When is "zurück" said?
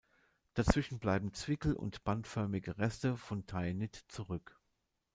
4.07-4.59